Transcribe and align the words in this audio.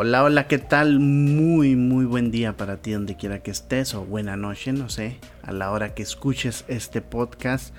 Hola, 0.00 0.22
hola, 0.22 0.46
¿qué 0.46 0.58
tal? 0.58 1.00
Muy, 1.00 1.74
muy 1.74 2.04
buen 2.04 2.30
día 2.30 2.56
para 2.56 2.76
ti 2.76 2.92
donde 2.92 3.16
quiera 3.16 3.42
que 3.42 3.50
estés 3.50 3.94
o 3.94 4.04
buena 4.04 4.36
noche, 4.36 4.72
no 4.72 4.88
sé, 4.88 5.18
a 5.42 5.50
la 5.50 5.72
hora 5.72 5.92
que 5.92 6.04
escuches 6.04 6.64
este 6.68 7.02
podcast. 7.02 7.74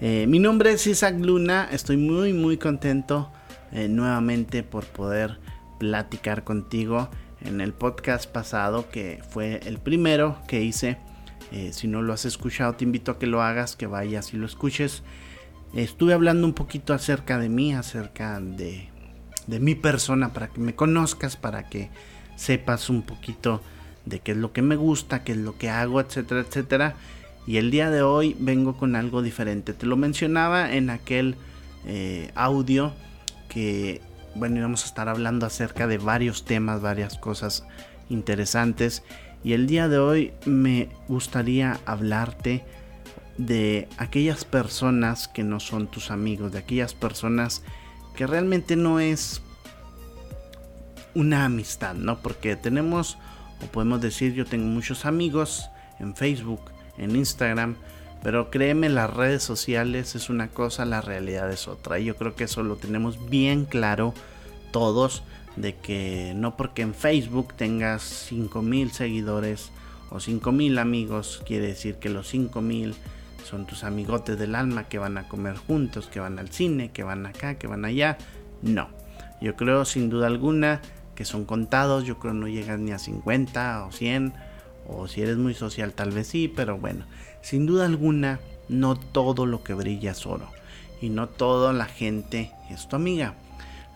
Eh, 0.00 0.26
mi 0.28 0.38
nombre 0.38 0.70
es 0.70 0.86
Isaac 0.86 1.16
Luna, 1.18 1.68
estoy 1.72 1.96
muy, 1.96 2.32
muy 2.32 2.56
contento 2.56 3.32
eh, 3.72 3.88
nuevamente 3.88 4.62
por 4.62 4.84
poder 4.84 5.40
platicar 5.80 6.44
contigo 6.44 7.08
en 7.44 7.60
el 7.60 7.72
podcast 7.72 8.30
pasado 8.30 8.88
que 8.88 9.20
fue 9.28 9.58
el 9.66 9.78
primero 9.78 10.38
que 10.46 10.62
hice. 10.62 10.98
Eh, 11.50 11.72
si 11.72 11.88
no 11.88 12.00
lo 12.00 12.12
has 12.12 12.26
escuchado, 12.26 12.74
te 12.74 12.84
invito 12.84 13.10
a 13.10 13.18
que 13.18 13.26
lo 13.26 13.42
hagas, 13.42 13.74
que 13.74 13.88
vayas 13.88 14.32
y 14.32 14.36
lo 14.36 14.46
escuches. 14.46 15.02
Estuve 15.74 16.12
hablando 16.12 16.46
un 16.46 16.54
poquito 16.54 16.94
acerca 16.94 17.40
de 17.40 17.48
mí, 17.48 17.74
acerca 17.74 18.38
de 18.38 18.88
de 19.46 19.60
mi 19.60 19.74
persona, 19.74 20.32
para 20.32 20.48
que 20.48 20.60
me 20.60 20.74
conozcas, 20.74 21.36
para 21.36 21.68
que 21.68 21.90
sepas 22.36 22.90
un 22.90 23.02
poquito 23.02 23.62
de 24.04 24.20
qué 24.20 24.32
es 24.32 24.38
lo 24.38 24.52
que 24.52 24.62
me 24.62 24.76
gusta, 24.76 25.24
qué 25.24 25.32
es 25.32 25.38
lo 25.38 25.56
que 25.58 25.68
hago, 25.68 26.00
etcétera, 26.00 26.40
etcétera. 26.40 26.94
Y 27.46 27.58
el 27.58 27.70
día 27.70 27.90
de 27.90 28.02
hoy 28.02 28.36
vengo 28.38 28.76
con 28.76 28.96
algo 28.96 29.22
diferente. 29.22 29.72
Te 29.72 29.86
lo 29.86 29.96
mencionaba 29.96 30.72
en 30.74 30.90
aquel 30.90 31.36
eh, 31.84 32.30
audio 32.34 32.92
que, 33.48 34.00
bueno, 34.34 34.58
íbamos 34.58 34.82
a 34.84 34.86
estar 34.86 35.08
hablando 35.08 35.46
acerca 35.46 35.86
de 35.86 35.98
varios 35.98 36.44
temas, 36.44 36.80
varias 36.80 37.16
cosas 37.18 37.64
interesantes. 38.08 39.04
Y 39.44 39.52
el 39.52 39.66
día 39.66 39.88
de 39.88 39.98
hoy 39.98 40.32
me 40.44 40.88
gustaría 41.08 41.78
hablarte 41.86 42.64
de 43.38 43.88
aquellas 43.98 44.44
personas 44.44 45.28
que 45.28 45.44
no 45.44 45.60
son 45.60 45.86
tus 45.88 46.10
amigos, 46.10 46.52
de 46.52 46.58
aquellas 46.58 46.94
personas 46.94 47.62
realmente 48.24 48.76
no 48.76 49.00
es 49.00 49.42
una 51.14 51.46
amistad, 51.46 51.94
¿no? 51.94 52.20
Porque 52.20 52.56
tenemos, 52.56 53.18
o 53.62 53.66
podemos 53.66 54.00
decir, 54.00 54.34
yo 54.34 54.44
tengo 54.44 54.66
muchos 54.66 55.06
amigos 55.06 55.68
en 55.98 56.14
Facebook, 56.14 56.60
en 56.98 57.16
Instagram, 57.16 57.76
pero 58.22 58.50
créeme, 58.50 58.88
las 58.88 59.12
redes 59.12 59.42
sociales 59.42 60.14
es 60.14 60.30
una 60.30 60.48
cosa, 60.48 60.84
la 60.84 61.00
realidad 61.00 61.50
es 61.50 61.68
otra. 61.68 61.98
Y 61.98 62.04
yo 62.04 62.16
creo 62.16 62.34
que 62.34 62.44
eso 62.44 62.62
lo 62.62 62.76
tenemos 62.76 63.28
bien 63.28 63.64
claro 63.64 64.14
todos, 64.72 65.22
de 65.56 65.74
que 65.74 66.32
no 66.36 66.56
porque 66.56 66.82
en 66.82 66.94
Facebook 66.94 67.54
tengas 67.54 68.02
5000 68.02 68.92
seguidores 68.92 69.70
o 70.10 70.20
5000 70.20 70.78
amigos, 70.78 71.42
quiere 71.46 71.68
decir 71.68 71.96
que 71.96 72.08
los 72.08 72.28
5000 72.28 72.94
son 73.46 73.66
tus 73.66 73.84
amigotes 73.84 74.38
del 74.38 74.54
alma 74.54 74.88
que 74.88 74.98
van 74.98 75.18
a 75.18 75.28
comer 75.28 75.56
juntos, 75.56 76.08
que 76.08 76.20
van 76.20 76.38
al 76.38 76.50
cine, 76.50 76.90
que 76.90 77.04
van 77.04 77.26
acá, 77.26 77.54
que 77.54 77.66
van 77.66 77.84
allá. 77.84 78.18
No, 78.60 78.88
yo 79.40 79.54
creo 79.56 79.84
sin 79.84 80.10
duda 80.10 80.26
alguna 80.26 80.80
que 81.14 81.24
son 81.24 81.44
contados, 81.44 82.04
yo 82.04 82.18
creo 82.18 82.34
no 82.34 82.48
llegan 82.48 82.84
ni 82.84 82.92
a 82.92 82.98
50 82.98 83.86
o 83.86 83.92
100, 83.92 84.34
o 84.88 85.08
si 85.08 85.22
eres 85.22 85.36
muy 85.36 85.54
social 85.54 85.92
tal 85.92 86.10
vez 86.10 86.26
sí, 86.26 86.52
pero 86.54 86.76
bueno, 86.76 87.04
sin 87.40 87.66
duda 87.66 87.86
alguna 87.86 88.40
no 88.68 88.96
todo 88.96 89.46
lo 89.46 89.62
que 89.62 89.74
brilla 89.74 90.10
es 90.10 90.26
oro 90.26 90.48
y 91.00 91.08
no 91.08 91.28
toda 91.28 91.72
la 91.72 91.86
gente 91.86 92.50
es 92.70 92.88
tu 92.88 92.96
amiga. 92.96 93.34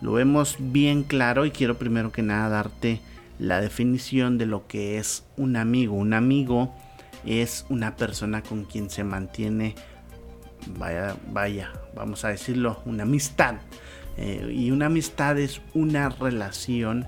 Lo 0.01 0.13
vemos 0.13 0.55
bien 0.59 1.03
claro 1.03 1.45
y 1.45 1.51
quiero 1.51 1.77
primero 1.77 2.11
que 2.11 2.23
nada 2.23 2.49
darte 2.49 3.01
la 3.37 3.61
definición 3.61 4.37
de 4.37 4.45
lo 4.45 4.67
que 4.67 4.97
es 4.97 5.23
un 5.37 5.55
amigo. 5.55 5.95
Un 5.95 6.13
amigo 6.13 6.73
es 7.25 7.65
una 7.69 7.95
persona 7.95 8.41
con 8.41 8.65
quien 8.65 8.89
se 8.89 9.03
mantiene, 9.03 9.75
vaya, 10.77 11.15
vaya, 11.31 11.71
vamos 11.95 12.25
a 12.25 12.29
decirlo, 12.29 12.81
una 12.85 13.03
amistad. 13.03 13.55
Eh, 14.17 14.51
y 14.53 14.71
una 14.71 14.87
amistad 14.87 15.39
es 15.39 15.61
una 15.73 16.09
relación 16.09 17.07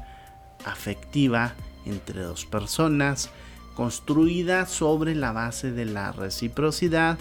afectiva 0.66 1.54
entre 1.86 2.22
dos 2.22 2.46
personas 2.46 3.30
construida 3.76 4.66
sobre 4.66 5.16
la 5.16 5.32
base 5.32 5.72
de 5.72 5.86
la 5.86 6.12
reciprocidad. 6.12 7.18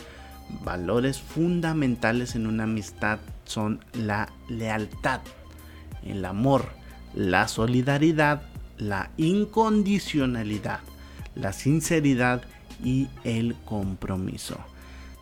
Valores 0.65 1.21
fundamentales 1.21 2.35
en 2.35 2.47
una 2.47 2.65
amistad 2.65 3.19
son 3.45 3.85
la 3.93 4.29
lealtad, 4.49 5.21
el 6.05 6.25
amor, 6.25 6.69
la 7.15 7.49
solidaridad, 7.49 8.43
la 8.77 9.11
incondicionalidad, 9.17 10.81
la 11.35 11.53
sinceridad 11.53 12.43
y 12.83 13.09
el 13.25 13.57
compromiso. 13.65 14.59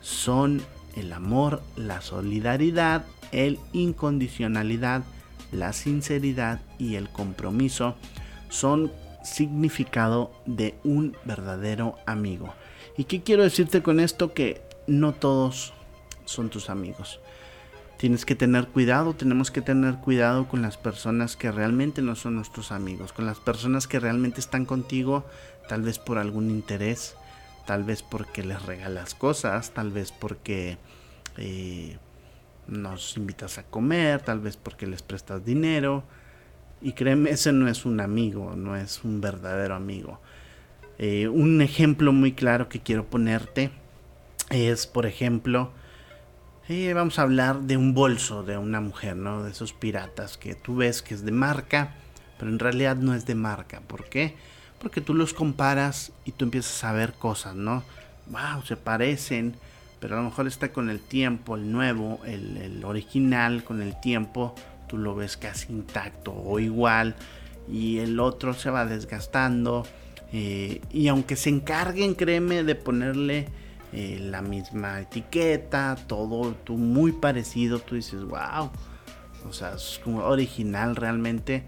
Son 0.01 0.63
el 0.97 1.13
amor, 1.13 1.63
la 1.77 2.01
solidaridad, 2.01 3.05
el 3.33 3.59
incondicionalidad, 3.73 5.03
la 5.53 5.73
sinceridad 5.73 6.61
y 6.79 6.97
el 6.97 7.09
compromiso 7.09 7.97
son 8.49 8.93
significado 9.23 10.33
de 10.47 10.75
un 10.85 11.17
verdadero 11.25 11.97
amigo. 12.07 12.55
¿Y 12.97 13.05
qué 13.05 13.23
quiero 13.23 13.43
decirte 13.43 13.83
con 13.83 14.01
esto? 14.01 14.33
Que 14.33 14.63
no 14.87 15.13
todos 15.13 15.73
son 16.25 16.51
tus 16.51 16.71
amigos. 16.71 17.21
Tienes 17.99 18.25
que 18.25 18.35
tener 18.35 18.67
cuidado, 18.69 19.15
tenemos 19.15 19.51
que 19.51 19.61
tener 19.61 19.97
cuidado 19.97 20.49
con 20.49 20.63
las 20.63 20.79
personas 20.79 21.37
que 21.37 21.53
realmente 21.53 22.01
no 22.01 22.17
son 22.17 22.37
nuestros 22.37 22.73
amigos, 22.73 23.13
con 23.13 23.27
las 23.27 23.39
personas 23.39 23.87
que 23.87 24.01
realmente 24.01 24.41
están 24.41 24.65
contigo 24.65 25.25
tal 25.69 25.83
vez 25.83 25.99
por 25.99 26.17
algún 26.17 26.51
interés, 26.51 27.15
tal 27.71 27.85
vez 27.85 28.03
porque 28.03 28.43
les 28.43 28.61
regalas 28.67 29.15
cosas, 29.15 29.71
tal 29.71 29.93
vez 29.93 30.11
porque 30.11 30.77
eh, 31.37 31.99
nos 32.67 33.17
invitas 33.17 33.59
a 33.59 33.63
comer, 33.63 34.23
tal 34.23 34.41
vez 34.41 34.57
porque 34.57 34.89
les 34.89 35.03
prestas 35.03 35.45
dinero. 35.45 36.03
Y 36.83 36.95
créeme, 36.95 37.31
ese 37.31 37.53
no 37.53 37.69
es 37.69 37.85
un 37.85 38.01
amigo, 38.01 38.57
no 38.57 38.75
es 38.75 39.05
un 39.05 39.21
verdadero 39.21 39.77
amigo. 39.77 40.19
Eh, 40.99 41.29
un 41.29 41.63
ejemplo 41.63 42.13
muy 42.13 42.33
claro 42.33 42.69
que 42.69 42.81
quiero 42.81 43.07
ponerte 43.07 43.71
es, 44.51 44.89
por 44.89 45.07
ejemplo, 45.07 45.71
eh, 46.69 46.93
vamos 46.93 47.21
a 47.21 47.23
hablar 47.23 47.61
de 47.61 47.77
un 47.77 47.95
bolso 47.95 48.43
de 48.43 48.59
una 48.59 48.81
mujer, 48.81 49.15
¿no? 49.15 49.45
De 49.45 49.53
esos 49.53 49.73
piratas 49.75 50.37
que 50.37 50.57
tú 50.57 50.75
ves 50.75 51.03
que 51.03 51.15
es 51.15 51.25
de 51.25 51.31
marca, 51.31 51.95
pero 52.37 52.51
en 52.51 52.59
realidad 52.59 52.97
no 52.97 53.15
es 53.15 53.27
de 53.27 53.37
marca. 53.37 53.81
¿Por 53.83 54.09
qué? 54.09 54.35
Porque 54.81 55.01
tú 55.01 55.15
los 55.15 55.35
comparas 55.35 56.13
y 56.25 56.33
tú 56.33 56.45
empiezas 56.45 56.83
a 56.85 56.93
ver 56.93 57.13
cosas, 57.13 57.55
¿no? 57.55 57.83
Wow, 58.29 58.63
se 58.65 58.77
parecen, 58.77 59.55
pero 60.01 60.15
a 60.15 60.19
lo 60.19 60.25
mejor 60.25 60.47
está 60.47 60.73
con 60.73 60.89
el 60.89 61.01
tiempo, 61.01 61.57
el 61.57 61.71
nuevo, 61.71 62.21
el, 62.25 62.83
original, 62.85 63.63
con 63.63 63.83
el 63.83 64.01
tiempo, 64.01 64.55
tú 64.89 64.97
lo 64.97 65.15
ves 65.15 65.37
casi 65.37 65.73
intacto 65.73 66.33
o 66.33 66.59
igual, 66.59 67.15
y 67.71 67.99
el 67.99 68.19
otro 68.19 68.55
se 68.55 68.71
va 68.71 68.87
desgastando. 68.87 69.87
Eh, 70.33 70.81
y 70.93 71.09
aunque 71.09 71.37
se 71.37 71.51
encarguen, 71.51 72.15
créeme, 72.15 72.63
de 72.63 72.75
ponerle 72.77 73.49
eh, 73.93 74.19
la 74.23 74.41
misma 74.41 75.01
etiqueta, 75.01 75.97
todo 76.07 76.55
tú 76.65 76.77
muy 76.77 77.13
parecido, 77.13 77.81
tú 77.81 77.97
dices, 77.97 78.23
wow, 78.23 78.71
o 79.49 79.53
sea, 79.53 79.75
es 79.75 80.01
como 80.03 80.21
original 80.25 80.97
realmente 80.97 81.65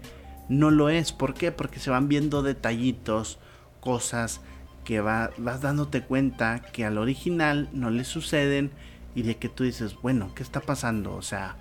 no 0.59 0.71
lo 0.71 0.89
es. 0.89 1.11
¿Por 1.11 1.33
qué? 1.33 1.51
Porque 1.51 1.79
se 1.79 1.89
van 1.89 2.07
viendo 2.07 2.41
detallitos, 2.41 3.39
cosas 3.79 4.41
que 4.83 5.01
vas 5.01 5.61
dándote 5.61 6.01
cuenta 6.01 6.61
que 6.61 6.85
al 6.85 6.97
original 6.97 7.69
no 7.71 7.89
le 7.89 8.03
suceden 8.03 8.71
y 9.15 9.21
de 9.21 9.37
que 9.37 9.49
tú 9.49 9.63
dices, 9.63 9.95
bueno, 10.01 10.33
¿qué 10.35 10.43
está 10.43 10.59
pasando? 10.59 11.15
O 11.15 11.21
sea, 11.21 11.55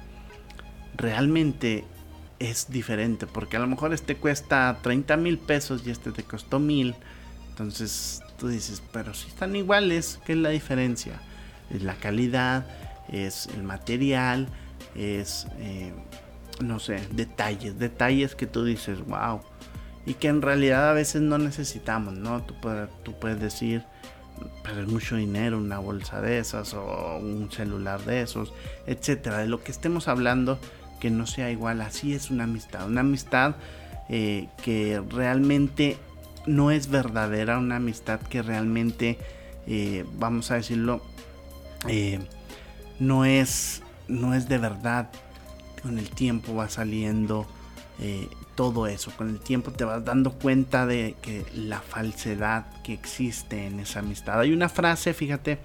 realmente 0.97 1.84
es 2.38 2.70
diferente 2.70 3.26
porque 3.26 3.56
a 3.56 3.60
lo 3.60 3.69
mejor 3.69 3.94
este 3.94 4.16
cuesta 4.16 4.78
30 4.82 5.16
mil 5.16 5.38
pesos 5.38 5.86
y 5.86 5.91
este 5.91 6.10
te 6.10 6.24
costó 6.24 6.59
mil. 6.59 6.94
Entonces 7.50 8.22
tú 8.38 8.48
dices, 8.48 8.82
pero 8.92 9.14
si 9.14 9.28
están 9.28 9.54
iguales, 9.54 10.19
¿qué 10.24 10.32
es 10.32 10.38
la 10.38 10.48
diferencia? 10.48 11.20
Es 11.70 11.82
la 11.82 11.94
calidad, 11.94 12.66
es 13.09 13.47
el 13.54 13.62
material, 13.62 14.48
es 14.97 15.47
eh, 15.59 15.92
no 16.60 16.78
sé, 16.78 17.01
detalles, 17.13 17.78
detalles 17.78 18.34
que 18.34 18.47
tú 18.47 18.65
dices, 18.65 19.04
wow. 19.07 19.41
Y 20.04 20.15
que 20.15 20.28
en 20.28 20.43
realidad 20.43 20.91
a 20.91 20.93
veces 20.93 21.22
no 21.22 21.39
necesitamos, 21.39 22.15
¿no? 22.15 22.43
Tú 22.43 22.54
puedes, 22.60 22.89
tú 23.04 23.13
puedes 23.19 23.41
decir, 23.41 23.84
pero 24.63 24.81
es 24.81 24.89
mucho 24.89 25.16
dinero 25.16 25.59
una 25.59 25.78
bolsa 25.78 26.21
de 26.21 26.39
esas 26.39 26.75
o 26.75 27.19
un 27.19 27.51
celular 27.53 28.01
de 28.04 28.22
esos, 28.22 28.53
etcétera. 28.87 29.39
De 29.39 29.47
lo 29.47 29.63
que 29.63 29.71
estemos 29.71 30.09
hablando, 30.09 30.59
que 31.01 31.10
no 31.10 31.27
sea 31.27 31.51
igual, 31.51 31.81
así 31.81 32.15
es 32.15 32.31
una 32.31 32.45
amistad. 32.45 32.87
Una 32.87 33.01
amistad 33.01 33.54
eh, 34.09 34.49
que 34.63 35.03
realmente 35.10 35.97
no 36.47 36.71
es 36.71 36.89
verdadera, 36.89 37.59
una 37.59 37.77
amistad 37.77 38.21
que 38.21 38.43
realmente, 38.43 39.19
eh, 39.66 40.04
vamos 40.15 40.51
a 40.51 40.57
decirlo, 40.57 41.03
eh, 41.89 42.19
no 42.99 43.25
es, 43.25 43.83
no 44.09 44.34
es 44.34 44.49
de 44.49 44.59
verdad 44.59 45.10
con 45.82 45.98
el 45.98 46.10
tiempo 46.10 46.54
va 46.54 46.68
saliendo 46.68 47.46
eh, 48.00 48.28
todo 48.54 48.86
eso. 48.86 49.10
Con 49.16 49.28
el 49.28 49.40
tiempo 49.40 49.70
te 49.72 49.84
vas 49.84 50.04
dando 50.04 50.32
cuenta 50.32 50.86
de 50.86 51.16
que 51.22 51.44
la 51.54 51.80
falsedad 51.80 52.66
que 52.82 52.92
existe 52.92 53.66
en 53.66 53.80
esa 53.80 54.00
amistad. 54.00 54.40
Hay 54.40 54.52
una 54.52 54.68
frase, 54.68 55.14
fíjate, 55.14 55.58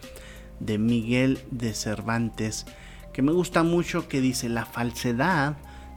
de 0.60 0.78
Miguel 0.78 1.40
de 1.52 1.74
Cervantes 1.74 2.66
que 3.18 3.24
me 3.24 3.32
gusta 3.32 3.64
mucho 3.64 4.08
que 4.08 4.22
dice, 4.22 4.48
la 4.48 4.68
falsedad 4.68 5.56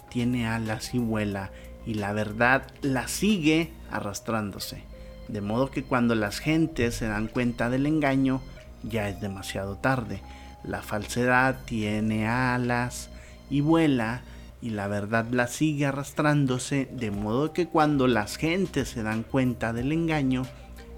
tiene 0.09 0.47
alas 0.49 0.95
y 0.95 0.99
vuela 0.99 1.51
y 1.85 1.93
la 1.93 2.15
verdad 2.15 2.67
la 2.81 3.09
sigue 3.09 3.71
arrastrándose. 3.91 4.85
De 5.29 5.43
modo 5.43 5.71
que 5.71 5.85
cuando 5.85 6.15
las 6.15 6.39
gentes 6.39 6.95
se 6.95 7.09
dan 7.09 7.29
cuenta 7.29 7.69
del 7.69 7.85
engaño, 7.85 8.41
ya 8.83 9.07
es 9.11 9.21
demasiado 9.21 9.77
tarde. 9.77 10.23
La 10.65 10.81
falsedad 10.81 11.59
tiene 11.67 12.27
alas 12.27 13.10
y 13.51 13.61
vuela 13.61 14.23
y 14.63 14.71
la 14.71 14.89
verdad 14.89 15.27
la 15.31 15.47
sigue 15.47 15.87
arrastrándose, 15.87 16.89
de 16.93 17.11
modo 17.11 17.53
que 17.53 17.67
cuando 17.67 18.07
las 18.07 18.37
gentes 18.37 18.89
se 18.89 19.03
dan 19.03 19.23
cuenta 19.23 19.73
del 19.73 19.93
engaño, 19.93 20.43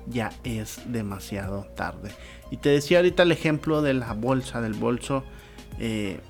ya 0.08 0.32
es 0.44 0.80
demasiado 0.86 1.64
tarde. 1.76 2.10
Y 2.50 2.56
te 2.56 2.70
decía 2.70 2.98
ahorita 2.98 3.22
el 3.22 3.32
ejemplo 3.32 3.82
de 3.82 3.94
la 3.94 4.12
bolsa, 4.14 4.60
del 4.60 4.74
bolso, 4.74 5.24
eh, 5.78 6.20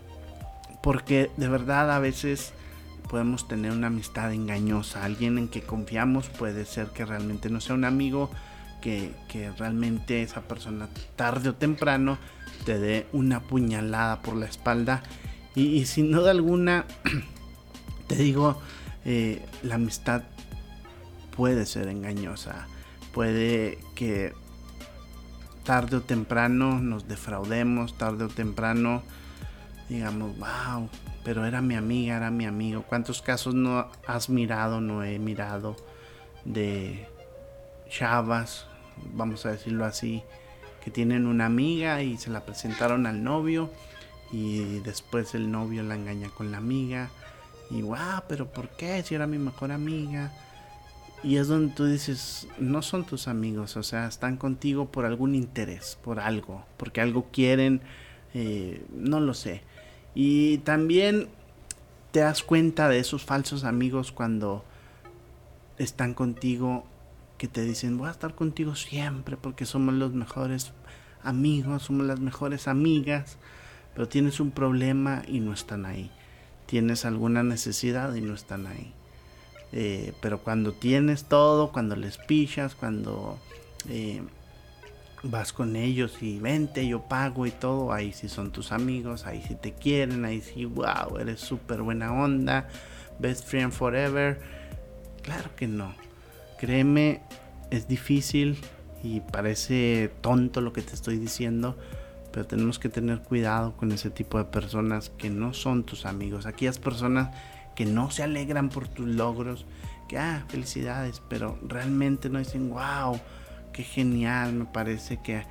porque 0.83 1.31
de 1.37 1.49
verdad 1.49 1.91
a 1.91 1.99
veces 1.99 2.53
podemos 3.09 3.49
tener 3.49 3.73
una 3.73 3.89
amistad 3.89 4.33
engañosa, 4.33 5.05
alguien 5.05 5.39
en 5.39 5.49
que 5.49 5.63
confiamos 5.63 6.29
puede 6.29 6.65
ser 6.65 6.89
que 6.89 7.05
realmente 7.05 7.51
no 7.51 7.61
sea 7.61 7.75
un 7.75 7.85
amigo, 7.85 8.31
que, 8.83 9.13
realmente 9.59 10.23
esa 10.23 10.43
persona 10.43 10.89
tarde 11.17 11.51
o 11.51 11.55
temprano 11.55 12.19
te 12.67 12.79
dé 12.79 13.07
una 13.13 13.41
puñalada 13.41 14.21
por 14.21 14.37
la 14.37 14.47
espalda 14.47 15.03
y, 15.55 15.85
sin 15.87 16.13
duda 16.13 16.31
alguna 16.31 16.87
te 18.07 18.17
digo 18.17 18.61
eh, 19.05 19.45
la 19.63 19.75
amistad 19.77 20.23
puede 21.37 21.67
ser 21.67 21.89
engañosa 21.89 22.67
puede 23.13 23.79
que 23.95 24.33
tarde 25.65 25.97
o 25.97 26.01
temprano 26.03 26.81
nos 26.81 27.07
defraudemos, 27.07 27.97
tarde 27.97 28.25
o 28.25 28.29
temprano 28.29 29.03
digamos, 29.89 30.37
wow, 30.39 30.89
pero 31.25 31.45
era 31.45 31.61
mi 31.61 31.75
amiga, 31.75 32.17
era 32.17 32.31
mi 32.31 32.47
amigo. 32.47 32.83
¿Cuántos 32.89 33.21
casos 33.21 33.55
no 33.55 33.89
has 34.07 34.31
mirado, 34.31 34.81
no 34.81 35.05
he 35.05 35.19
mirado 35.19 35.77
de 36.45 37.07
chavas, 37.91 38.67
vamos 39.13 39.45
a 39.45 39.51
decirlo 39.51 39.85
así, 39.85 40.23
que 40.83 40.91
tienen 40.91 41.27
una 41.27 41.47
amiga 41.47 42.03
y 42.03 42.17
se 42.17 42.31
la 42.31 42.45
presentaron 42.45 43.07
al 43.07 43.23
novio 43.23 43.71
y 44.33 44.81
después 44.81 45.35
el 45.35 45.53
novio 45.53 45.83
la 45.83 45.95
engaña 45.95 46.31
con 46.31 46.51
la 46.51 46.59
amiga 46.59 47.11
y 47.71 47.83
wow, 47.83 48.23
pero 48.29 48.47
¿por 48.47 48.69
qué? 48.71 49.03
Si 49.03 49.15
era 49.15 49.27
mi 49.27 49.39
mejor 49.39 49.73
amiga. 49.73 50.33
Y 51.23 51.37
es 51.37 51.49
donde 51.49 51.73
tú 51.75 51.87
dices, 51.87 52.49
no 52.59 52.83
son 52.83 53.05
tus 53.05 53.29
amigos, 53.29 53.77
o 53.77 53.85
sea, 53.85 54.09
están 54.09 54.37
contigo 54.37 54.91
por 54.91 55.05
algún 55.05 55.37
interés, 55.37 55.97
por 56.03 56.19
algo, 56.19 56.65
porque 56.77 57.01
algo 57.01 57.29
quieren, 57.31 57.81
eh, 58.35 58.85
no 58.93 59.21
lo 59.21 59.33
sé. 59.33 59.63
Y 60.17 60.59
también 60.59 61.29
te 62.11 62.21
das 62.21 62.43
cuenta 62.43 62.89
de 62.89 62.99
esos 62.99 63.25
falsos 63.25 63.63
amigos 63.63 64.11
cuando 64.11 64.65
están 65.79 66.13
contigo, 66.13 66.85
que 67.39 67.47
te 67.47 67.63
dicen, 67.63 67.99
voy 67.99 68.09
a 68.09 68.13
estar 68.13 68.35
contigo 68.35 68.75
siempre 68.75 69.37
porque 69.37 69.65
somos 69.65 69.95
los 69.95 70.13
mejores 70.13 70.73
amigos, 71.23 71.85
somos 71.85 72.07
las 72.07 72.19
mejores 72.19 72.67
amigas, 72.67 73.39
pero 73.95 74.09
tienes 74.09 74.41
un 74.41 74.51
problema 74.51 75.23
y 75.27 75.41
no 75.41 75.53
están 75.53 75.87
ahí. 75.87 76.11
Tienes 76.67 77.05
alguna 77.05 77.43
necesidad 77.43 78.15
y 78.15 78.21
no 78.21 78.35
están 78.35 78.67
ahí. 78.67 78.93
Eh, 79.73 80.13
pero 80.21 80.39
cuando 80.39 80.73
tienes 80.73 81.25
todo, 81.25 81.73
cuando 81.73 81.97
les 81.97 82.19
pichas, 82.19 82.75
cuando 82.75 83.39
eh, 83.89 84.23
vas 85.23 85.53
con 85.53 85.77
ellos 85.77 86.23
y 86.23 86.39
vente, 86.39 86.87
yo 86.87 87.03
pago 87.03 87.47
y 87.47 87.51
todo, 87.51 87.93
ahí 87.93 88.13
sí 88.13 88.29
son 88.29 88.51
tus 88.51 88.73
amigos, 88.73 89.27
ahí 89.27 89.43
sí 89.47 89.55
te 89.55 89.73
quieren, 89.73 90.25
ahí 90.25 90.41
sí, 90.41 90.65
wow, 90.65 91.19
eres 91.19 91.41
súper 91.41 91.83
buena 91.83 92.13
onda, 92.13 92.69
best 93.19 93.47
friend 93.47 93.73
forever. 93.73 94.41
Claro 95.23 95.55
que 95.57 95.67
no. 95.69 95.95
Créeme, 96.59 97.23
es 97.71 97.89
difícil 97.89 98.59
y 99.03 99.21
parece 99.21 100.11
tonto 100.21 100.61
lo 100.61 100.73
que 100.73 100.83
te 100.83 100.95
estoy 100.95 101.19
diciendo, 101.19 101.77
pero 102.33 102.47
tenemos 102.47 102.79
que 102.79 102.89
tener 102.89 103.21
cuidado 103.21 103.77
con 103.77 103.93
ese 103.93 104.11
tipo 104.11 104.39
de 104.39 104.45
personas 104.45 105.11
que 105.11 105.31
no 105.31 105.53
son 105.53 105.85
tus 105.85 106.07
amigos. 106.07 106.47
Aquellas 106.47 106.79
personas 106.79 107.31
que 107.75 107.85
no 107.85 108.11
se 108.11 108.23
alegran 108.23 108.69
por 108.69 108.89
tus 108.89 109.07
logros, 109.07 109.67
que, 110.09 110.19
ah, 110.19 110.45
felicidades, 110.49 111.23
pero 111.29 111.59
realmente 111.63 112.29
no 112.29 112.39
dicen, 112.39 112.71
wow, 112.71 113.21
qué 113.73 113.83
genial, 113.83 114.53
me 114.53 114.65
parece 114.65 115.19
que, 115.23 115.45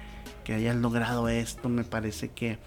que 0.44 0.54
hayas 0.54 0.76
logrado 0.76 1.30
esto, 1.30 1.70
me 1.70 1.84
parece 1.84 2.30
que, 2.30 2.60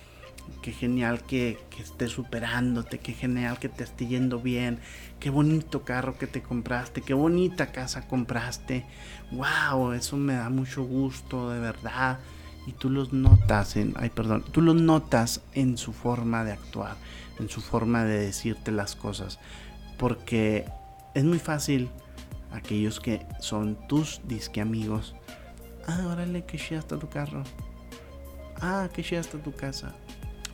qué 0.62 0.72
genial 0.72 1.22
que, 1.22 1.58
que 1.70 1.82
estés 1.82 2.12
superándote, 2.12 2.98
qué 2.98 3.12
genial 3.12 3.58
que 3.58 3.68
te 3.68 3.84
esté 3.84 4.06
yendo 4.06 4.40
bien, 4.40 4.78
qué 5.20 5.30
bonito 5.30 5.84
carro 5.84 6.18
que 6.18 6.26
te 6.26 6.42
compraste, 6.42 7.00
qué 7.02 7.14
bonita 7.14 7.72
casa 7.72 8.06
compraste, 8.06 8.84
wow, 9.32 9.92
eso 9.92 10.16
me 10.16 10.34
da 10.34 10.50
mucho 10.50 10.84
gusto, 10.84 11.50
de 11.50 11.60
verdad. 11.60 12.18
Y 12.66 12.72
tú 12.72 12.90
los 12.90 13.12
notas 13.12 13.76
en, 13.76 13.94
ay 13.96 14.10
perdón, 14.10 14.44
tú 14.50 14.62
los 14.62 14.76
notas 14.76 15.42
en 15.52 15.76
su 15.76 15.92
forma 15.92 16.44
de 16.44 16.52
actuar 16.52 16.96
en 17.38 17.48
su 17.48 17.60
forma 17.60 18.04
de 18.04 18.18
decirte 18.18 18.70
las 18.70 18.96
cosas. 18.96 19.38
Porque 19.98 20.66
es 21.14 21.24
muy 21.24 21.38
fácil 21.38 21.88
aquellos 22.52 23.00
que 23.00 23.26
son 23.40 23.76
tus 23.88 24.20
disque 24.24 24.60
amigos. 24.60 25.14
Ah, 25.86 26.06
órale, 26.10 26.44
que 26.44 26.76
hasta 26.76 26.98
tu 26.98 27.08
carro. 27.08 27.42
Ah, 28.60 28.88
que 28.92 29.16
hasta 29.16 29.38
tu 29.38 29.52
casa. 29.52 29.94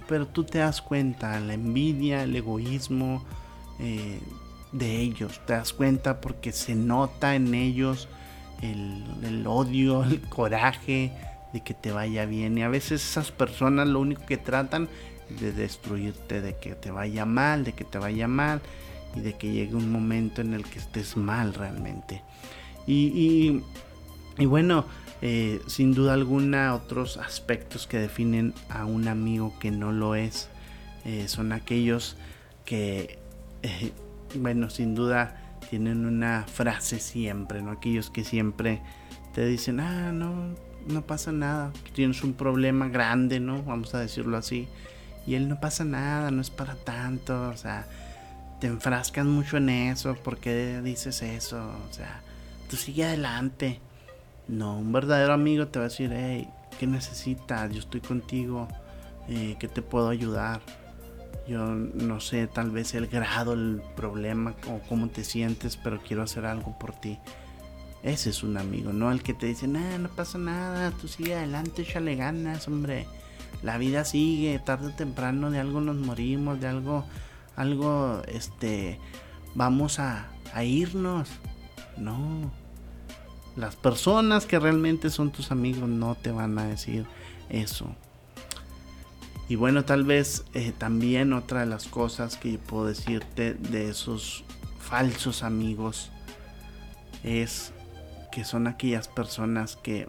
Pero 0.09 0.27
tú 0.27 0.45
te 0.45 0.59
das 0.59 0.83
cuenta, 0.83 1.39
la 1.41 1.55
envidia, 1.55 2.25
el 2.25 2.35
egoísmo 2.35 3.25
eh, 3.79 4.21
de 4.73 5.01
ellos. 5.01 5.41
Te 5.47 5.53
das 5.53 5.73
cuenta 5.73 6.21
porque 6.21 6.53
se 6.53 6.75
nota 6.75 7.35
en 7.35 7.55
ellos 7.55 8.09
el, 8.61 9.05
el 9.23 9.47
odio, 9.47 10.03
el 10.05 10.21
coraje 10.23 11.13
de 11.53 11.63
que 11.63 11.75
te 11.75 11.93
vaya 11.93 12.27
bien. 12.27 12.57
Y 12.59 12.63
a 12.63 12.69
veces 12.69 13.03
esas 13.03 13.31
personas 13.31 13.89
lo 13.89 14.01
único 14.01 14.25
que 14.27 14.37
tratan 14.37 14.89
de 15.41 15.53
destruirte, 15.53 16.41
de 16.41 16.57
que 16.57 16.75
te 16.75 16.91
vaya 16.91 17.25
mal, 17.25 17.65
de 17.65 17.73
que 17.73 17.85
te 17.85 17.99
vaya 17.99 18.29
mal 18.29 18.61
y 19.15 19.21
de 19.21 19.35
que 19.35 19.53
llegue 19.53 19.75
un 19.75 19.91
momento 19.91 20.41
en 20.41 20.55
el 20.55 20.65
que 20.65 20.79
estés 20.79 21.17
mal 21.17 21.55
realmente. 21.55 22.23
Y, 22.87 23.63
y, 24.39 24.47
bueno, 24.47 24.87
eh, 25.23 25.61
sin 25.67 25.95
duda 25.95 26.15
alguna 26.15 26.75
otros 26.75 27.19
aspectos 27.19 27.87
que 27.87 27.99
definen 27.99 28.55
a 28.69 28.87
un 28.87 29.07
amigo 29.07 29.55
que 29.61 29.71
no 29.71 29.93
lo 29.93 30.15
es 30.15 30.49
eh, 31.05 31.29
son 31.29 31.53
aquellos 31.53 32.17
que, 32.65 33.19
eh, 33.63 33.93
bueno, 34.35 34.71
sin 34.71 34.95
duda 34.95 35.59
tienen 35.69 36.05
una 36.07 36.47
frase 36.47 36.99
siempre, 36.99 37.63
¿no? 37.63 37.71
Aquellos 37.71 38.11
que 38.11 38.25
siempre 38.25 38.83
te 39.35 39.47
dicen, 39.47 39.81
ah, 39.81 40.13
no, 40.13 40.55
no 40.91 41.03
pasa 41.03 41.33
nada, 41.33 41.73
tienes 41.95 42.23
un 42.23 42.35
problema 42.35 42.89
grande, 42.89 43.41
¿no? 43.41 43.63
Vamos 43.63 43.95
a 43.95 44.01
decirlo 44.01 44.37
así 44.37 44.69
y 45.27 45.35
él 45.35 45.49
no 45.49 45.61
pasa 45.61 45.85
nada, 45.85 46.31
no 46.31 46.41
es 46.41 46.51
para 46.51 46.75
tanto, 46.75 47.51
o 47.51 47.57
sea, 47.57 47.87
te 48.61 48.67
enfrascas 48.67 49.25
mucho 49.25 49.59
en 49.59 49.69
eso, 49.69 50.15
¿por 50.15 50.39
qué 50.39 50.81
dices 50.83 51.23
eso? 51.23 51.71
O 51.89 51.93
sea, 51.93 52.21
tú 52.69 52.77
sigue 52.77 53.05
adelante. 53.05 53.81
No, 54.49 54.79
un 54.79 54.93
verdadero 54.93 55.33
amigo 55.33 55.69
te 55.69 55.79
va 55.79 55.85
a 55.85 55.89
decir, 55.89 56.11
hey, 56.13 56.49
¿qué 56.79 56.87
necesitas? 56.87 57.73
Yo 57.73 57.79
estoy 57.79 58.01
contigo, 58.01 58.69
eh, 59.29 59.57
¿qué 59.61 59.69
te 59.69 59.83
puedo 59.83 60.09
ayudar? 60.09 60.61
Yo 61.47 61.65
no 61.65 62.21
sé, 62.21 62.47
tal 62.47 62.71
vez 62.71 62.95
el 62.95 63.07
grado, 63.07 63.53
el 63.53 63.83
problema 63.95 64.55
o 64.69 64.81
cómo 64.89 65.09
te 65.09 65.25
sientes, 65.25 65.77
pero 65.77 66.01
quiero 66.01 66.23
hacer 66.23 66.45
algo 66.45 66.77
por 66.79 66.93
ti. 66.93 67.19
Ese 68.03 68.31
es 68.31 68.43
un 68.43 68.57
amigo, 68.57 68.93
no 68.93 69.13
el 69.13 69.23
que 69.23 69.35
te 69.35 69.47
dice, 69.47 69.69
nah, 69.69 69.99
no 69.99 70.09
pasa 70.09 70.39
nada, 70.39 70.91
tú 70.93 71.07
sigue 71.07 71.35
adelante, 71.35 71.83
échale 71.83 72.17
ganas, 72.17 72.67
hombre 72.67 73.07
la 73.63 73.77
vida 73.77 74.05
sigue, 74.05 74.59
tarde 74.59 74.89
o 74.89 74.95
temprano 74.95 75.51
de 75.51 75.59
algo 75.59 75.81
nos 75.81 75.97
morimos, 75.97 76.61
de 76.61 76.69
algo, 76.69 77.05
algo, 77.57 78.23
este, 78.27 78.99
vamos 79.55 79.99
a, 79.99 80.29
a 80.55 80.65
irnos. 80.65 81.29
No. 81.99 82.51
Las 83.57 83.77
personas 83.77 84.47
que 84.47 84.59
realmente 84.59 85.11
son 85.11 85.31
tus 85.31 85.51
amigos 85.51 85.89
no 85.89 86.15
te 86.15 86.31
van 86.31 86.59
a 86.59 86.65
decir 86.65 87.05
eso. 87.51 87.95
Y 89.49 89.57
bueno, 89.57 89.85
tal 89.85 90.05
vez 90.05 90.45
eh, 90.55 90.73
también 90.77 91.33
otra 91.33 91.61
de 91.61 91.67
las 91.67 91.87
cosas 91.87 92.37
que 92.37 92.53
yo 92.53 92.59
puedo 92.61 92.87
decirte 92.87 93.55
de 93.55 93.91
esos 93.91 94.45
falsos 94.79 95.43
amigos 95.43 96.11
es 97.25 97.73
que 98.31 98.45
son 98.45 98.67
aquellas 98.67 99.09
personas 99.09 99.77
que 99.77 100.09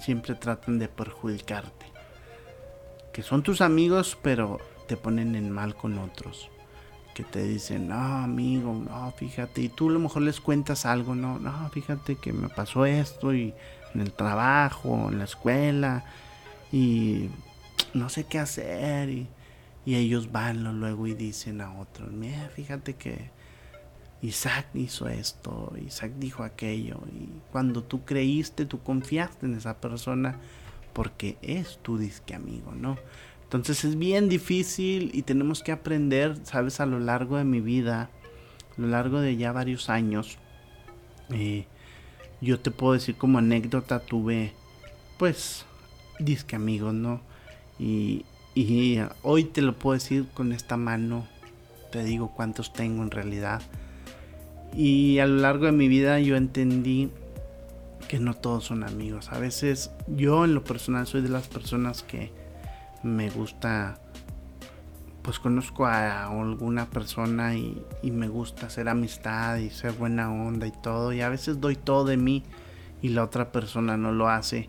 siempre 0.00 0.34
tratan 0.34 0.78
de 0.78 0.88
perjudicarte 0.88 1.88
que 3.18 3.24
son 3.24 3.42
tus 3.42 3.62
amigos, 3.62 4.16
pero 4.22 4.60
te 4.86 4.96
ponen 4.96 5.34
en 5.34 5.50
mal 5.50 5.74
con 5.74 5.98
otros. 5.98 6.50
Que 7.16 7.24
te 7.24 7.42
dicen, 7.42 7.88
no, 7.88 7.96
amigo, 7.96 8.72
no, 8.72 9.10
fíjate. 9.10 9.60
Y 9.60 9.68
tú 9.68 9.88
a 9.88 9.92
lo 9.94 9.98
mejor 9.98 10.22
les 10.22 10.40
cuentas 10.40 10.86
algo, 10.86 11.16
no, 11.16 11.36
no, 11.40 11.68
fíjate 11.70 12.14
que 12.14 12.32
me 12.32 12.48
pasó 12.48 12.86
esto 12.86 13.34
y 13.34 13.54
en 13.92 14.02
el 14.02 14.12
trabajo, 14.12 15.08
en 15.10 15.18
la 15.18 15.24
escuela, 15.24 16.04
y 16.70 17.28
no 17.92 18.08
sé 18.08 18.22
qué 18.22 18.38
hacer. 18.38 19.08
Y, 19.08 19.28
ellos 19.84 20.30
van 20.30 20.62
luego 20.78 21.08
y 21.08 21.14
dicen 21.14 21.60
a 21.60 21.76
otros, 21.76 22.12
mira, 22.12 22.50
fíjate 22.54 22.94
que 22.94 23.32
Isaac 24.20 24.66
hizo 24.74 25.08
esto, 25.08 25.72
Isaac 25.86 26.12
dijo 26.18 26.42
aquello, 26.42 27.00
y 27.12 27.28
cuando 27.52 27.84
tú 27.84 28.04
creíste, 28.04 28.66
tú 28.66 28.82
confiaste 28.82 29.46
en 29.46 29.54
esa 29.54 29.80
persona 29.80 30.36
porque 30.92 31.36
es 31.42 31.78
tu 31.82 31.98
disque 31.98 32.34
amigo, 32.34 32.72
¿no? 32.72 32.98
Entonces 33.44 33.84
es 33.84 33.96
bien 33.96 34.28
difícil 34.28 35.10
y 35.14 35.22
tenemos 35.22 35.62
que 35.62 35.72
aprender, 35.72 36.36
sabes, 36.42 36.80
a 36.80 36.86
lo 36.86 36.98
largo 36.98 37.36
de 37.36 37.44
mi 37.44 37.60
vida, 37.60 38.10
a 38.76 38.80
lo 38.80 38.88
largo 38.88 39.20
de 39.20 39.36
ya 39.36 39.52
varios 39.52 39.88
años, 39.88 40.38
eh, 41.30 41.66
yo 42.40 42.58
te 42.60 42.70
puedo 42.70 42.94
decir 42.94 43.16
como 43.16 43.38
anécdota, 43.38 44.00
tuve 44.00 44.52
pues 45.18 45.64
disque 46.18 46.56
amigos, 46.56 46.94
¿no? 46.94 47.20
Y, 47.78 48.24
y 48.54 48.98
hoy 49.22 49.44
te 49.44 49.62
lo 49.62 49.78
puedo 49.78 49.94
decir 49.94 50.26
con 50.34 50.52
esta 50.52 50.76
mano, 50.76 51.26
te 51.92 52.04
digo 52.04 52.32
cuántos 52.34 52.72
tengo 52.72 53.02
en 53.02 53.10
realidad. 53.10 53.62
Y 54.74 55.18
a 55.18 55.26
lo 55.26 55.36
largo 55.36 55.66
de 55.66 55.72
mi 55.72 55.88
vida 55.88 56.20
yo 56.20 56.36
entendí 56.36 57.10
que 58.08 58.18
no 58.18 58.34
todos 58.34 58.64
son 58.64 58.84
amigos. 58.84 59.30
A 59.32 59.38
veces 59.38 59.90
yo 60.06 60.44
en 60.44 60.54
lo 60.54 60.64
personal 60.64 61.06
soy 61.06 61.20
de 61.20 61.28
las 61.28 61.46
personas 61.48 62.02
que 62.02 62.32
me 63.02 63.30
gusta, 63.30 64.00
pues 65.22 65.38
conozco 65.38 65.86
a 65.86 66.26
alguna 66.26 66.88
persona 66.90 67.54
y, 67.54 67.82
y, 68.02 68.10
me 68.10 68.28
gusta 68.28 68.66
hacer 68.66 68.88
amistad 68.88 69.56
y 69.58 69.70
ser 69.70 69.92
buena 69.92 70.32
onda 70.32 70.66
y 70.66 70.72
todo. 70.72 71.12
Y 71.12 71.20
a 71.20 71.28
veces 71.28 71.60
doy 71.60 71.76
todo 71.76 72.04
de 72.04 72.16
mí 72.16 72.44
y 73.02 73.10
la 73.10 73.24
otra 73.24 73.52
persona 73.52 73.96
no 73.96 74.12
lo 74.12 74.28
hace. 74.28 74.68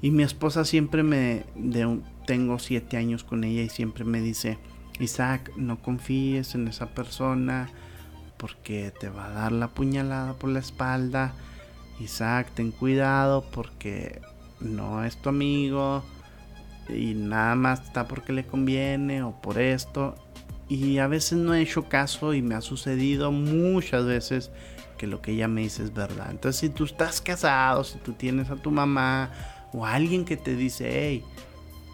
Y 0.00 0.10
mi 0.10 0.22
esposa 0.22 0.64
siempre 0.64 1.02
me, 1.02 1.44
de, 1.54 2.00
tengo 2.26 2.58
siete 2.58 2.96
años 2.96 3.24
con 3.24 3.44
ella 3.44 3.62
y 3.62 3.68
siempre 3.68 4.04
me 4.04 4.20
dice, 4.20 4.58
Isaac, 5.00 5.50
no 5.56 5.80
confíes 5.80 6.54
en 6.54 6.68
esa 6.68 6.86
persona 6.94 7.70
porque 8.44 8.92
te 9.00 9.08
va 9.08 9.24
a 9.24 9.30
dar 9.30 9.52
la 9.52 9.68
puñalada 9.68 10.34
por 10.34 10.50
la 10.50 10.58
espalda. 10.58 11.32
Isaac, 11.98 12.50
ten 12.52 12.72
cuidado 12.72 13.42
porque 13.50 14.20
no 14.60 15.02
es 15.02 15.16
tu 15.16 15.30
amigo 15.30 16.04
y 16.90 17.14
nada 17.14 17.54
más 17.54 17.84
está 17.84 18.06
porque 18.06 18.34
le 18.34 18.44
conviene 18.44 19.22
o 19.22 19.40
por 19.40 19.58
esto. 19.58 20.14
Y 20.68 20.98
a 20.98 21.06
veces 21.06 21.38
no 21.38 21.54
he 21.54 21.62
hecho 21.62 21.88
caso 21.88 22.34
y 22.34 22.42
me 22.42 22.54
ha 22.54 22.60
sucedido 22.60 23.32
muchas 23.32 24.04
veces 24.04 24.50
que 24.98 25.06
lo 25.06 25.22
que 25.22 25.32
ella 25.32 25.48
me 25.48 25.62
dice 25.62 25.82
es 25.82 25.94
verdad. 25.94 26.30
Entonces 26.30 26.60
si 26.60 26.68
tú 26.68 26.84
estás 26.84 27.22
casado, 27.22 27.82
si 27.82 27.96
tú 27.96 28.12
tienes 28.12 28.50
a 28.50 28.56
tu 28.56 28.70
mamá 28.70 29.30
o 29.72 29.86
a 29.86 29.94
alguien 29.94 30.26
que 30.26 30.36
te 30.36 30.54
dice, 30.54 30.90
hey, 30.92 31.24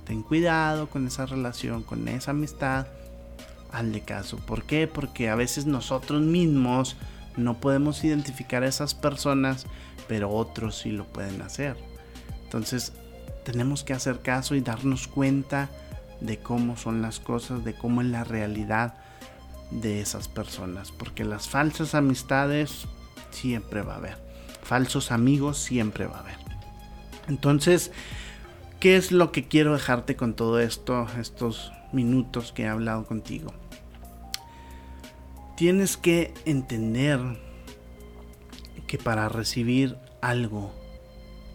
ten 0.04 0.24
cuidado 0.24 0.90
con 0.90 1.06
esa 1.06 1.26
relación, 1.26 1.84
con 1.84 2.08
esa 2.08 2.32
amistad, 2.32 2.88
hazle 3.72 4.00
caso. 4.02 4.36
¿Por 4.36 4.64
qué? 4.64 4.86
Porque 4.86 5.28
a 5.28 5.34
veces 5.34 5.66
nosotros 5.66 6.22
mismos 6.22 6.96
no 7.36 7.60
podemos 7.60 8.04
identificar 8.04 8.62
a 8.62 8.68
esas 8.68 8.94
personas, 8.94 9.66
pero 10.08 10.30
otros 10.30 10.78
sí 10.78 10.90
lo 10.90 11.04
pueden 11.04 11.42
hacer. 11.42 11.76
Entonces 12.44 12.92
tenemos 13.44 13.84
que 13.84 13.92
hacer 13.92 14.20
caso 14.20 14.54
y 14.54 14.60
darnos 14.60 15.08
cuenta 15.08 15.70
de 16.20 16.38
cómo 16.38 16.76
son 16.76 17.02
las 17.02 17.20
cosas, 17.20 17.64
de 17.64 17.74
cómo 17.74 18.02
es 18.02 18.08
la 18.08 18.24
realidad 18.24 18.94
de 19.70 20.00
esas 20.00 20.28
personas. 20.28 20.92
Porque 20.92 21.24
las 21.24 21.48
falsas 21.48 21.94
amistades 21.94 22.86
siempre 23.30 23.82
va 23.82 23.94
a 23.94 23.98
haber. 23.98 24.18
Falsos 24.62 25.10
amigos 25.12 25.58
siempre 25.58 26.06
va 26.06 26.18
a 26.18 26.20
haber. 26.20 26.36
Entonces, 27.28 27.92
¿qué 28.80 28.96
es 28.96 29.12
lo 29.12 29.32
que 29.32 29.46
quiero 29.48 29.72
dejarte 29.72 30.16
con 30.16 30.34
todo 30.34 30.60
esto, 30.60 31.06
estos 31.18 31.72
minutos 31.92 32.52
que 32.52 32.62
he 32.62 32.68
hablado 32.68 33.04
contigo? 33.04 33.52
Tienes 35.56 35.96
que 35.96 36.32
entender 36.44 37.20
que 38.86 38.98
para 38.98 39.28
recibir 39.28 39.96
algo, 40.20 40.72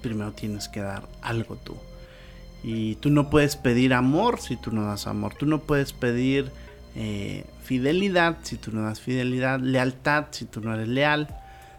primero 0.02 0.32
tienes 0.32 0.70
que 0.70 0.82
dar 0.82 1.08
algo 1.22 1.56
tú. 1.56 1.76
Y 2.64 2.96
tú 2.96 3.10
no 3.10 3.30
puedes 3.30 3.56
pedir 3.56 3.94
amor 3.94 4.40
si 4.40 4.56
tú 4.56 4.72
no 4.72 4.84
das 4.86 5.06
amor. 5.06 5.36
Tú 5.36 5.46
no 5.46 5.62
puedes 5.62 5.94
pedir 5.94 6.52
eh, 6.96 7.44
fidelidad 7.64 8.38
si 8.44 8.58
tú 8.58 8.72
no 8.72 8.84
das 8.84 9.00
fidelidad. 9.00 9.60
Lealtad 9.60 10.26
si 10.32 10.46
tú 10.46 10.62
no 10.62 10.74
eres 10.74 10.88
leal. 10.88 11.28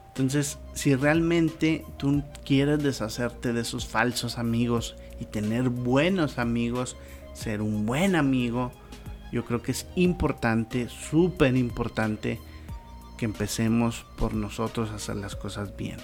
Entonces, 0.08 0.58
si 0.74 0.94
realmente 0.94 1.84
tú 1.96 2.22
quieres 2.44 2.82
deshacerte 2.82 3.52
de 3.52 3.62
esos 3.62 3.86
falsos 3.86 4.38
amigos 4.38 4.96
y 5.20 5.24
tener 5.24 5.68
buenos 5.68 6.38
amigos, 6.38 6.96
ser 7.36 7.62
un 7.62 7.86
buen 7.86 8.16
amigo, 8.16 8.72
yo 9.32 9.44
creo 9.44 9.62
que 9.62 9.72
es 9.72 9.86
importante, 9.94 10.88
súper 10.88 11.56
importante, 11.56 12.40
que 13.16 13.24
empecemos 13.24 14.04
por 14.18 14.34
nosotros 14.34 14.90
a 14.90 14.96
hacer 14.96 15.16
las 15.16 15.36
cosas 15.36 15.76
bien. 15.76 15.98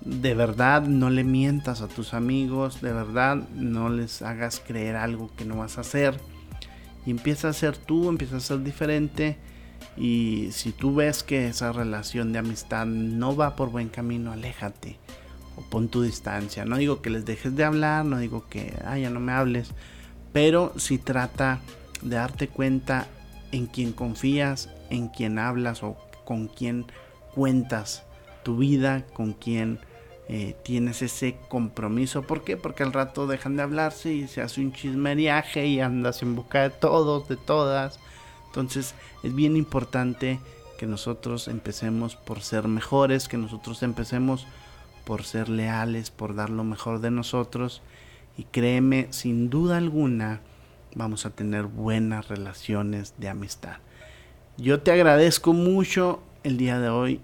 De 0.00 0.34
verdad, 0.34 0.82
no 0.82 1.08
le 1.08 1.24
mientas 1.24 1.80
a 1.80 1.88
tus 1.88 2.12
amigos, 2.12 2.82
de 2.82 2.92
verdad, 2.92 3.36
no 3.54 3.88
les 3.88 4.22
hagas 4.22 4.60
creer 4.60 4.96
algo 4.96 5.30
que 5.36 5.44
no 5.44 5.56
vas 5.56 5.78
a 5.78 5.82
hacer. 5.82 6.18
Y 7.06 7.10
empieza 7.10 7.48
a 7.48 7.52
ser 7.52 7.76
tú, 7.76 8.08
empieza 8.08 8.36
a 8.36 8.40
ser 8.40 8.62
diferente 8.62 9.38
y 9.96 10.48
si 10.50 10.72
tú 10.72 10.94
ves 10.94 11.22
que 11.22 11.46
esa 11.48 11.72
relación 11.72 12.32
de 12.32 12.40
amistad 12.40 12.86
no 12.86 13.36
va 13.36 13.54
por 13.56 13.70
buen 13.70 13.88
camino, 13.88 14.32
aléjate 14.32 14.98
o 15.56 15.62
pon 15.62 15.88
tu 15.88 16.02
distancia. 16.02 16.64
No 16.64 16.76
digo 16.76 17.00
que 17.00 17.10
les 17.10 17.24
dejes 17.24 17.54
de 17.54 17.64
hablar, 17.64 18.04
no 18.04 18.18
digo 18.18 18.46
que 18.48 18.74
ah, 18.84 18.98
ya 18.98 19.10
no 19.10 19.20
me 19.20 19.32
hables, 19.32 19.70
pero 20.34 20.74
si 20.76 20.98
trata 20.98 21.60
de 22.02 22.16
darte 22.16 22.48
cuenta 22.48 23.06
en 23.50 23.64
quién 23.64 23.92
confías, 23.92 24.68
en 24.90 25.08
quién 25.08 25.38
hablas 25.38 25.82
o 25.82 25.96
con 26.26 26.48
quién 26.48 26.84
cuentas 27.34 28.02
tu 28.42 28.58
vida, 28.58 29.06
con 29.14 29.32
quién 29.32 29.78
eh, 30.28 30.54
tienes 30.62 31.00
ese 31.00 31.38
compromiso. 31.48 32.22
¿Por 32.22 32.44
qué? 32.44 32.58
Porque 32.58 32.82
al 32.82 32.92
rato 32.92 33.26
dejan 33.26 33.56
de 33.56 33.62
hablarse 33.62 34.12
y 34.12 34.28
se 34.28 34.42
hace 34.42 34.60
un 34.60 34.74
chismeriaje 34.74 35.66
y 35.66 35.80
andas 35.80 36.20
en 36.22 36.34
busca 36.34 36.60
de 36.62 36.70
todos, 36.70 37.26
de 37.28 37.38
todas 37.38 37.98
entonces 38.54 38.94
es 39.24 39.34
bien 39.34 39.56
importante 39.56 40.38
que 40.78 40.86
nosotros 40.86 41.48
empecemos 41.48 42.14
por 42.14 42.40
ser 42.40 42.68
mejores, 42.68 43.26
que 43.26 43.36
nosotros 43.36 43.82
empecemos 43.82 44.46
por 45.04 45.24
ser 45.24 45.48
leales, 45.48 46.12
por 46.12 46.36
dar 46.36 46.50
lo 46.50 46.62
mejor 46.62 47.00
de 47.00 47.10
nosotros. 47.10 47.82
Y 48.36 48.44
créeme, 48.44 49.08
sin 49.10 49.50
duda 49.50 49.76
alguna, 49.76 50.40
vamos 50.94 51.26
a 51.26 51.30
tener 51.30 51.64
buenas 51.64 52.28
relaciones 52.28 53.14
de 53.18 53.28
amistad. 53.28 53.76
Yo 54.56 54.80
te 54.80 54.92
agradezco 54.92 55.52
mucho 55.52 56.22
el 56.42 56.56
día 56.56 56.78
de 56.78 56.88
hoy 56.88 57.20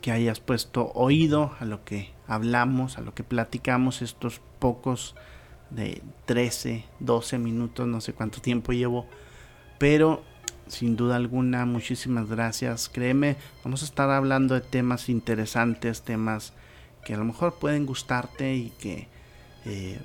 que 0.00 0.12
hayas 0.12 0.40
puesto 0.40 0.92
oído 0.94 1.52
a 1.58 1.64
lo 1.64 1.84
que 1.84 2.10
hablamos, 2.28 2.98
a 2.98 3.00
lo 3.00 3.14
que 3.14 3.24
platicamos 3.24 4.02
estos 4.02 4.40
pocos 4.58 5.14
de 5.70 6.02
13, 6.26 6.84
12 7.00 7.38
minutos, 7.38 7.86
no 7.86 8.00
sé 8.00 8.12
cuánto 8.12 8.40
tiempo 8.40 8.72
llevo, 8.72 9.06
pero 9.78 10.22
sin 10.68 10.96
duda 10.96 11.16
alguna, 11.16 11.64
muchísimas 11.64 12.28
gracias. 12.28 12.88
Créeme, 12.88 13.36
vamos 13.64 13.82
a 13.82 13.84
estar 13.84 14.10
hablando 14.10 14.54
de 14.54 14.60
temas 14.60 15.08
interesantes, 15.08 16.02
temas 16.02 16.52
que 17.04 17.14
a 17.14 17.18
lo 17.18 17.24
mejor 17.24 17.54
pueden 17.54 17.86
gustarte 17.86 18.54
y 18.54 18.70
que 18.70 19.08
eh, 19.66 19.98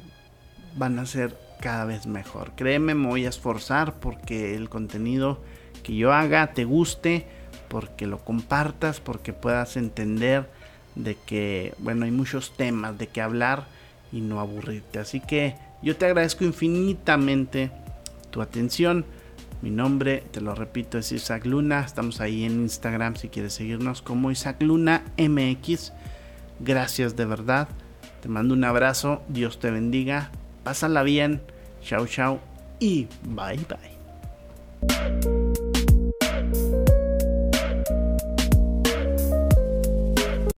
van 0.75 0.99
a 0.99 1.05
ser 1.05 1.37
cada 1.61 1.85
vez 1.85 2.07
mejor. 2.07 2.53
Créeme, 2.55 2.95
me 2.95 3.07
voy 3.07 3.25
a 3.25 3.29
esforzar 3.29 3.99
porque 3.99 4.55
el 4.55 4.69
contenido 4.69 5.39
que 5.83 5.95
yo 5.95 6.11
haga 6.13 6.53
te 6.53 6.65
guste, 6.65 7.27
porque 7.69 8.07
lo 8.07 8.19
compartas, 8.19 8.99
porque 8.99 9.33
puedas 9.33 9.77
entender 9.77 10.49
de 10.95 11.15
que, 11.15 11.73
bueno, 11.77 12.05
hay 12.05 12.11
muchos 12.11 12.57
temas 12.57 12.97
de 12.97 13.07
que 13.07 13.21
hablar 13.21 13.67
y 14.11 14.21
no 14.21 14.39
aburrirte. 14.39 14.99
Así 14.99 15.19
que 15.19 15.55
yo 15.81 15.95
te 15.95 16.05
agradezco 16.05 16.43
infinitamente 16.43 17.71
tu 18.31 18.41
atención. 18.41 19.05
Mi 19.61 19.69
nombre, 19.69 20.23
te 20.31 20.41
lo 20.41 20.55
repito, 20.55 20.97
es 20.97 21.11
Isaac 21.11 21.45
Luna. 21.45 21.81
Estamos 21.81 22.19
ahí 22.19 22.43
en 22.43 22.61
Instagram 22.61 23.15
si 23.15 23.29
quieres 23.29 23.53
seguirnos 23.53 24.01
como 24.01 24.31
Isaac 24.31 24.61
Luna 24.61 25.03
MX. 25.17 25.93
Gracias 26.59 27.15
de 27.15 27.25
verdad. 27.25 27.69
Te 28.21 28.29
mando 28.29 28.53
un 28.53 28.63
abrazo. 28.63 29.21
Dios 29.27 29.59
te 29.59 29.71
bendiga. 29.71 30.29
Pásala 30.63 31.03
bien. 31.03 31.41
Chao, 31.83 32.05
chao. 32.07 32.39
Y 32.79 33.07
bye, 33.23 33.59
bye. 33.67 35.40